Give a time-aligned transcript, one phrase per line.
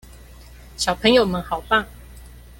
[0.77, 1.85] 小朋友們好棒！